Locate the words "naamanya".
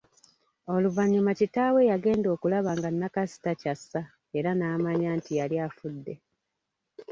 4.55-5.09